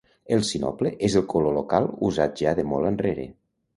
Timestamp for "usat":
2.11-2.43